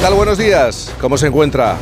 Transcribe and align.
tal? 0.00 0.14
Buenos 0.14 0.38
días. 0.38 0.94
¿Cómo 0.98 1.18
se 1.18 1.26
encuentra? 1.26 1.76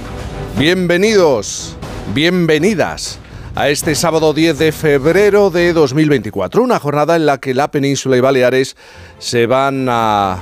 Bienvenidos, 0.59 1.77
bienvenidas 2.15 3.21
a 3.55 3.69
este 3.69 3.95
sábado 3.95 4.35
10 4.35 4.59
de 4.59 4.73
febrero 4.73 5.51
de 5.51 5.73
2024. 5.73 6.63
Una 6.63 6.81
jornada 6.81 7.15
en 7.15 7.27
la 7.27 7.39
que 7.39 7.55
la 7.55 7.71
península 7.71 8.17
y 8.17 8.21
Baleares 8.21 8.77
se 9.21 9.47
van 9.47 9.87
a, 9.89 10.39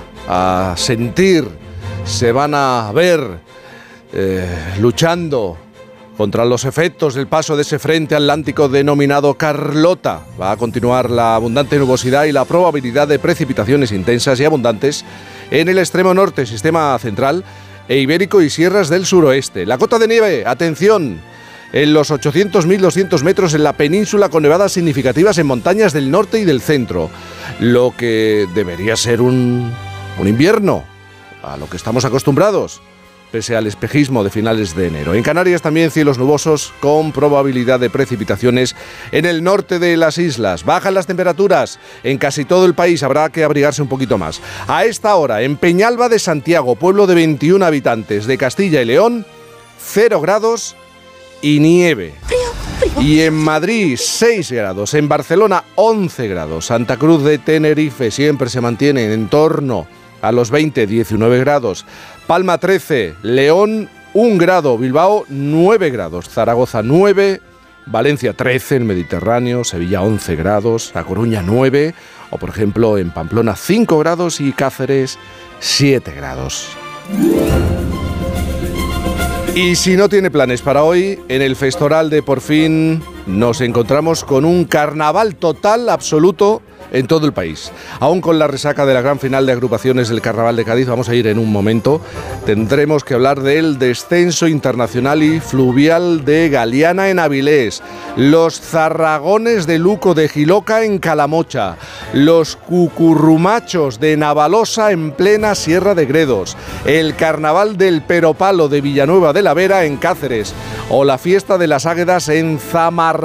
sentir, 0.77 1.47
se 2.07 2.33
van 2.33 2.55
a 2.55 2.91
ver 2.95 3.21
eh, 4.15 4.49
luchando 4.81 5.59
contra 6.17 6.47
los 6.47 6.65
efectos 6.65 7.15
del 7.15 7.27
paso 7.27 7.57
de 7.57 7.63
ese 7.63 7.79
frente 7.79 8.15
atlántico 8.15 8.71
denominado 8.71 9.35
Carlota. 9.35 10.23
Va 10.41 10.53
a 10.53 10.57
continuar 10.57 11.11
la 11.11 11.35
abundante 11.35 11.79
nubosidad 11.79 12.25
y 12.25 12.33
la 12.33 12.47
probabilidad 12.47 13.07
de 13.07 13.19
precipitaciones 13.19 13.93
intensas 13.93 14.41
y 14.41 14.47
abundantes 14.47 15.05
en 15.51 15.69
el 15.69 15.79
extremo 15.79 16.15
norte, 16.15 16.47
sistema 16.47 16.99
central 16.99 17.45
e 17.89 17.99
ibérico 17.99 18.43
y 18.43 18.51
sierras 18.51 18.89
del 18.89 19.07
suroeste. 19.07 19.67
La 19.67 19.79
cota 19.79 19.99
de 19.99 20.09
nieve, 20.09 20.45
atención, 20.47 21.21
en 21.73 21.93
los 21.93 22.11
800-1200 22.11 23.23
metros 23.23 23.55
en 23.55 23.63
la 23.63 23.75
península 23.75 24.29
con 24.29 24.43
nevadas 24.43 24.73
significativas 24.73 25.39
en 25.39 25.47
montañas 25.47 25.93
del 25.93 26.11
norte 26.11 26.39
y 26.39 26.45
del 26.45 26.61
centro, 26.61 27.11
lo 27.61 27.95
que 27.97 28.47
debería 28.55 28.97
ser 28.97 29.21
un, 29.21 29.73
un 30.19 30.29
invierno 30.29 30.85
a 31.43 31.57
lo 31.57 31.69
que 31.69 31.77
estamos 31.77 32.05
acostumbrados 32.05 32.81
pese 33.31 33.57
al 33.57 33.67
espejismo 33.67 34.25
de 34.25 34.31
finales 34.31 34.75
de 34.75 34.87
enero. 34.87 35.15
En 35.15 35.23
Canarias 35.23 35.63
también 35.63 35.91
cielos 35.91 36.19
nubosos 36.19 36.73
con 36.81 37.13
probabilidad 37.13 37.81
de 37.81 37.91
precipitaciones 37.91 38.77
en 39.13 39.25
el 39.25 39.43
norte 39.43 39.79
de 39.79 39.97
las 39.97 40.19
islas. 40.19 40.65
Bajan 40.65 40.95
las 40.95 41.07
temperaturas. 41.07 41.79
En 42.03 42.19
casi 42.19 42.45
todo 42.45 42.67
el 42.67 42.75
país 42.75 43.03
habrá 43.03 43.29
que 43.31 43.45
abrigarse 43.45 43.83
un 43.83 43.89
poquito 43.89 44.19
más. 44.19 44.41
A 44.69 44.85
esta 44.85 45.15
hora, 45.17 45.43
en 45.43 45.57
Peñalba 45.57 46.09
de 46.09 46.19
Santiago, 46.19 46.77
pueblo 46.77 47.07
de 47.07 47.15
21 47.15 47.65
habitantes 47.65 48.27
de 48.27 48.39
Castilla 48.39 48.83
y 48.83 48.87
León, 48.87 49.27
0 49.79 50.21
grados 50.21 50.77
y 51.43 51.61
nieve. 51.61 52.15
Y 53.01 53.21
en 53.21 53.35
Madrid 53.35 53.99
6 54.01 54.53
grados, 54.53 54.95
en 54.95 55.09
Barcelona 55.09 55.65
11 55.75 56.29
grados, 56.29 56.67
Santa 56.67 56.97
Cruz 56.97 57.23
de 57.25 57.39
Tenerife 57.39 58.11
siempre 58.11 58.49
se 58.49 58.61
mantiene 58.61 59.13
en 59.13 59.29
torno 59.29 59.87
a 60.23 60.33
los 60.33 60.51
20, 60.51 60.87
19 60.87 61.39
grados. 61.39 61.85
Palma 62.27 62.59
13, 62.59 63.15
León 63.23 63.89
1 64.13 64.39
grado, 64.39 64.77
Bilbao 64.79 65.25
9 65.29 65.91
grados, 65.91 66.29
Zaragoza 66.29 66.83
9, 66.83 67.41
Valencia 67.87 68.33
13 68.33 68.77
en 68.77 68.87
Mediterráneo, 68.87 69.63
Sevilla 69.63 70.03
11 70.03 70.35
grados, 70.35 70.91
La 70.95 71.05
Coruña 71.05 71.43
9, 71.43 71.95
o 72.31 72.39
por 72.39 72.49
ejemplo 72.49 72.99
en 72.99 73.11
Pamplona 73.11 73.55
5 73.55 73.99
grados 74.01 74.41
y 74.41 74.53
Cáceres 74.53 75.19
7 75.61 76.13
grados. 76.13 76.69
Y 79.55 79.77
si 79.77 79.97
no 79.97 80.09
tiene 80.09 80.31
planes 80.31 80.63
para 80.63 80.83
hoy, 80.83 81.21
en 81.29 81.43
el 81.43 81.55
Festoral 81.55 82.11
de 82.11 82.23
Por 82.23 82.41
fin 82.41 83.03
nos 83.27 83.61
encontramos 83.61 84.25
con 84.25 84.45
un 84.45 84.65
carnaval 84.65 85.37
total, 85.37 85.89
absoluto, 85.89 86.63
en 86.93 87.07
todo 87.07 87.27
el 87.27 87.33
país. 87.33 87.73
Aún 88.01 88.21
con 88.21 88.39
la 88.39 88.47
resaca 88.47 88.87
de 88.87 88.95
la 88.95 89.01
gran 89.01 89.19
final 89.19 89.47
de 89.47 89.53
agrupaciones 89.53 90.09
del 90.09 90.21
Carnaval 90.21 90.57
de 90.57 90.65
Cádiz, 90.65 90.87
vamos 90.87 91.09
a 91.09 91.15
ir 91.15 91.27
en 91.27 91.39
un 91.39 91.51
momento, 91.51 92.01
tendremos 92.45 93.05
que 93.05 93.15
hablar 93.15 93.43
del 93.43 93.79
descenso 93.79 94.47
internacional 94.47 95.23
y 95.23 95.41
fluvial 95.41 96.25
de 96.25 96.49
Galeana 96.49 97.09
en 97.09 97.19
Avilés, 97.19 97.83
los 98.17 98.61
zarragones 98.61 99.67
de 99.67 99.79
Luco 99.79 100.15
de 100.15 100.29
Giloca 100.29 100.85
en 100.85 100.99
Calamocha, 100.99 101.77
los 102.13 102.57
cucurrumachos 102.57 104.01
de 104.01 104.17
Navalosa 104.17 104.93
en 104.93 105.13
plena 105.13 105.55
Sierra 105.55 105.95
de 105.95 106.07
Gredos, 106.07 106.57
el 106.85 107.17
Carnaval 107.17 107.77
del 107.77 108.03
Peropalo 108.03 108.69
de 108.69 108.81
Villanueva 108.81 109.33
de 109.33 109.43
la 109.43 109.55
Vera 109.55 109.85
en 109.85 109.97
Cáceres 109.97 110.55
o 110.89 111.05
la 111.05 111.19
fiesta 111.19 111.59
de 111.59 111.67
las 111.67 111.87
Águedas 111.87 112.29
en 112.29 112.59
Zamarramala, 112.59 113.16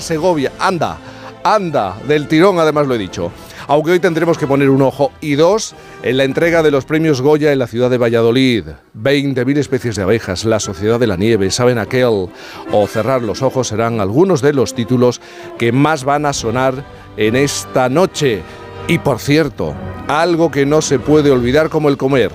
Segovia. 0.00 0.52
Anda, 0.58 0.98
anda, 1.42 1.96
del 2.06 2.28
tirón 2.28 2.58
además 2.58 2.86
lo 2.86 2.94
he 2.94 2.98
dicho. 2.98 3.32
Aunque 3.68 3.90
hoy 3.90 4.00
tendremos 4.00 4.38
que 4.38 4.46
poner 4.46 4.70
un 4.70 4.82
ojo 4.82 5.10
y 5.20 5.34
dos 5.34 5.74
en 6.02 6.18
la 6.18 6.24
entrega 6.24 6.62
de 6.62 6.70
los 6.70 6.84
premios 6.84 7.20
Goya 7.20 7.52
en 7.52 7.58
la 7.58 7.66
ciudad 7.66 7.90
de 7.90 7.98
Valladolid. 7.98 8.64
20.000 8.96 9.58
especies 9.58 9.96
de 9.96 10.02
abejas, 10.02 10.44
La 10.44 10.60
Sociedad 10.60 11.00
de 11.00 11.08
la 11.08 11.16
Nieve, 11.16 11.50
Saben 11.50 11.78
Aquel 11.78 12.28
o 12.72 12.86
Cerrar 12.86 13.22
los 13.22 13.42
Ojos 13.42 13.68
serán 13.68 14.00
algunos 14.00 14.40
de 14.40 14.52
los 14.52 14.74
títulos 14.74 15.20
que 15.58 15.72
más 15.72 16.04
van 16.04 16.26
a 16.26 16.32
sonar 16.32 16.84
en 17.16 17.34
esta 17.34 17.88
noche. 17.88 18.42
Y 18.86 18.98
por 18.98 19.18
cierto, 19.18 19.74
algo 20.06 20.52
que 20.52 20.64
no 20.64 20.80
se 20.80 21.00
puede 21.00 21.32
olvidar 21.32 21.68
como 21.68 21.88
el 21.88 21.96
comer. 21.96 22.30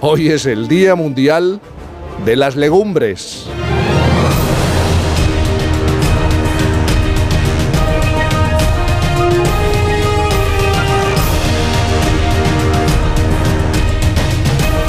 Hoy 0.00 0.30
es 0.30 0.46
el 0.46 0.66
Día 0.66 0.96
Mundial 0.96 1.60
de 2.24 2.34
las 2.34 2.56
Legumbres. 2.56 3.46